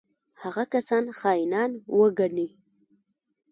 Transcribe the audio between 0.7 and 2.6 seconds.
کسان خاینان وګڼي.